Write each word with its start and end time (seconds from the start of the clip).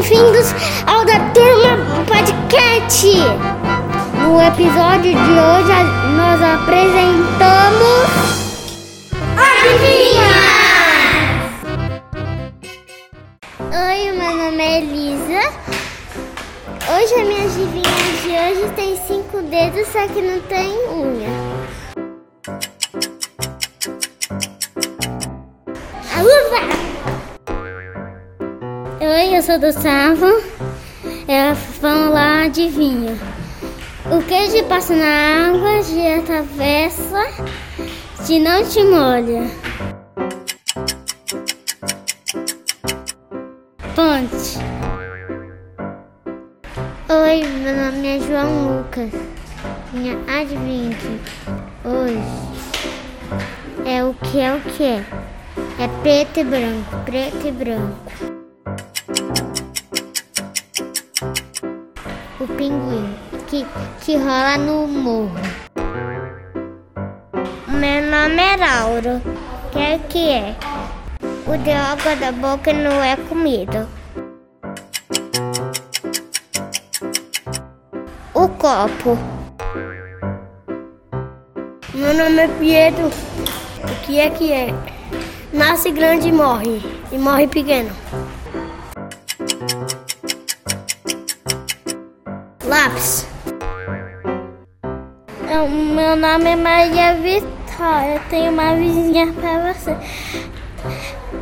bem-vindos 0.00 0.54
ao 0.86 1.04
da 1.04 1.20
Turma 1.30 1.76
Podcast. 2.06 3.06
No 4.22 4.40
episódio 4.40 5.12
de 5.12 5.18
hoje 5.18 5.82
nós 6.16 6.40
apresentamos 6.42 8.08
Adivinha! 9.36 10.32
Oi, 13.60 14.12
meu 14.12 14.36
nome 14.36 14.62
é 14.62 14.78
Elisa. 14.78 15.52
Hoje 16.88 17.14
a 17.14 17.24
minha 17.24 17.44
adivinha 17.44 17.92
de 18.22 18.28
hoje 18.30 18.72
tem 18.74 18.96
cinco 19.06 19.42
dedos, 19.42 19.86
só 19.88 20.06
que 20.08 20.22
não 20.22 20.40
tem 20.40 20.70
unha. 20.88 21.59
Oi, 29.02 29.34
eu 29.34 29.42
sou 29.42 29.58
do 29.58 29.72
Savo. 29.72 30.26
É, 31.26 31.54
vamos 31.80 32.12
lá, 32.12 32.42
adivinha. 32.42 33.16
O 34.12 34.22
queijo 34.22 34.62
passa 34.66 34.94
na 34.94 35.48
água, 35.48 35.82
de 35.82 36.06
atravessa, 36.06 37.26
de 38.26 38.38
não 38.38 38.62
te 38.62 38.84
molha. 38.84 39.50
Ponte. 43.96 44.58
Oi, 47.08 47.42
meu 47.62 47.76
nome 47.76 48.06
é 48.06 48.20
João 48.20 48.80
Lucas. 48.80 49.10
Minha 49.94 50.18
adivinha 50.28 50.94
hoje 51.86 52.20
é 53.86 54.04
o 54.04 54.12
que 54.12 54.40
é 54.40 54.54
o 54.54 54.60
que 54.60 54.84
é. 54.84 55.04
É 55.78 55.88
preto 56.02 56.40
e 56.40 56.44
branco, 56.44 56.96
preto 57.06 57.48
e 57.48 57.50
branco. 57.50 58.39
Pinguim 62.60 63.14
que, 63.48 63.64
que 64.02 64.18
rola 64.18 64.58
no 64.58 64.86
morro. 64.86 65.32
Meu 67.66 68.02
nome 68.02 68.42
é 68.42 68.56
Lauro. 68.56 69.22
Que 69.72 69.78
é 69.78 69.98
que 69.98 70.28
é? 70.28 70.56
O 71.46 71.56
de 71.56 71.72
água 71.72 72.14
da 72.16 72.30
boca 72.32 72.70
não 72.74 73.02
é 73.02 73.16
comida. 73.16 73.88
O 78.34 78.46
copo. 78.48 79.16
Meu 81.94 82.12
nome 82.12 82.42
é 82.42 82.48
Pietro. 82.58 83.06
O 83.06 84.06
que 84.06 84.20
é 84.20 84.28
que 84.28 84.52
é? 84.52 84.74
Nasce 85.50 85.90
grande 85.90 86.28
e 86.28 86.32
morre. 86.32 86.82
E 87.10 87.16
morre 87.16 87.46
pequeno. 87.46 87.90
Lápis. 92.70 93.26
É, 95.48 95.68
meu 95.68 96.14
nome 96.14 96.50
é 96.50 96.54
Maria 96.54 97.14
Vitória. 97.14 98.22
Tenho 98.30 98.52
uma 98.52 98.76
vizinha 98.76 99.26
para 99.32 99.72
você. 99.72 99.96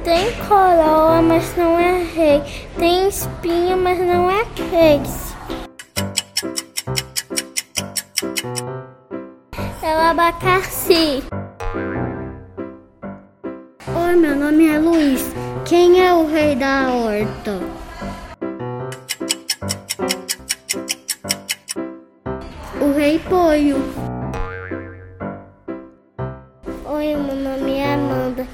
Tem 0.04 0.32
coroa, 0.48 1.20
mas 1.20 1.54
não 1.54 1.78
é 1.78 2.02
rei. 2.02 2.42
Tem 2.78 3.08
espinho, 3.08 3.76
mas 3.76 3.98
não 3.98 4.30
é 4.30 4.42
reis. 4.70 5.36
É 9.82 9.96
o 9.96 10.00
abacaxi. 10.00 11.22
Oi, 13.94 14.16
meu 14.16 14.34
nome 14.34 14.66
é 14.66 14.78
Luiz. 14.78 15.30
Quem 15.66 16.06
é 16.06 16.14
o 16.14 16.26
rei 16.26 16.56
da 16.56 16.90
horta? 16.90 17.77
Rei 23.09 23.19
Poio. 23.20 23.77
Oi, 26.85 27.17
meu 27.17 27.36
nome 27.36 27.79
é 27.79 27.95
Amanda. 27.95 28.46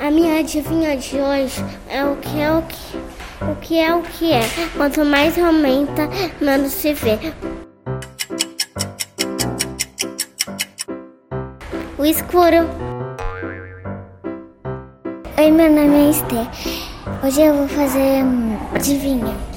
A 0.00 0.10
minha 0.10 0.40
adivinha 0.40 0.96
de 0.96 1.16
hoje 1.16 1.62
é 1.90 2.02
o 2.02 2.16
que 2.16 2.40
é 2.40 2.50
o 2.52 2.62
que. 2.62 2.96
O 3.44 3.54
que 3.56 3.78
é 3.78 3.94
o 3.94 4.00
que 4.00 4.32
é. 4.32 4.40
Quanto 4.78 5.04
mais 5.04 5.38
aumenta, 5.38 6.08
menos 6.40 6.72
se 6.72 6.94
vê. 6.94 7.18
O 11.98 12.04
escuro. 12.06 12.66
Oi, 15.36 15.50
meu 15.50 15.70
nome 15.70 16.06
é 16.06 16.10
Esther. 16.12 16.46
Hoje 17.22 17.42
eu 17.42 17.52
vou 17.52 17.68
fazer 17.68 18.24
hum, 18.24 18.56
adivinha. 18.74 19.55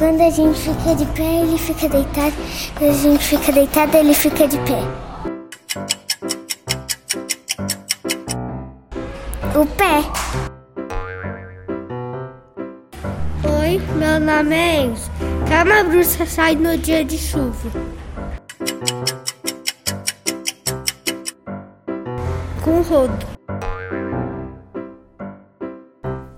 Quando 0.00 0.22
a 0.22 0.30
gente 0.30 0.58
fica 0.58 0.94
de 0.94 1.04
pé, 1.12 1.42
ele 1.42 1.58
fica 1.58 1.86
deitado. 1.86 2.34
Quando 2.74 2.90
a 2.90 2.94
gente 2.94 3.22
fica 3.22 3.52
deitado, 3.52 3.96
ele 3.98 4.14
fica 4.14 4.48
de 4.48 4.56
pé. 4.60 4.80
O 9.54 9.66
pé. 9.76 10.00
Oi, 13.60 13.78
meu 13.98 14.18
nome 14.18 14.56
é 14.56 14.84
Enzo. 14.84 15.10
Cama 15.46 15.84
bruxa 15.84 16.24
sai 16.24 16.56
no 16.56 16.78
dia 16.78 17.04
de 17.04 17.18
chuva. 17.18 17.70
Com 22.64 22.80
rodo. 22.80 23.26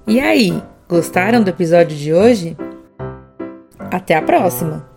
E 0.09 0.19
aí, 0.19 0.61
gostaram 0.89 1.45
do 1.45 1.51
episódio 1.51 1.97
de 1.97 2.13
hoje? 2.13 2.57
Até 3.93 4.15
a 4.15 4.23
próxima! 4.23 4.92